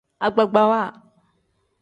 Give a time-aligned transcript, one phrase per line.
[0.25, 0.81] Agbagbawa.